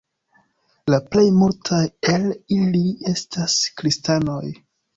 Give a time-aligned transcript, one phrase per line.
[0.93, 1.83] La plej multaj
[2.15, 2.83] el ili
[3.15, 4.43] estas kristanoj.